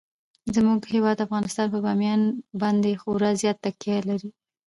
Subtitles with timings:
[0.55, 2.21] زموږ هیواد افغانستان په بامیان
[2.61, 4.29] باندې خورا زیاته تکیه لري.